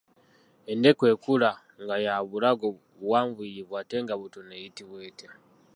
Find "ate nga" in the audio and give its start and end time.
3.81-4.15